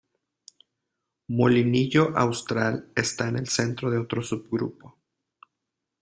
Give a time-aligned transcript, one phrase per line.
[1.27, 4.97] Molinillo Austral está en el centro de otro subgrupo.